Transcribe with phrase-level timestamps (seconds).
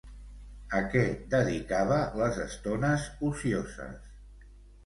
[0.77, 1.03] A què
[1.33, 4.13] dedicava les estones ocioses?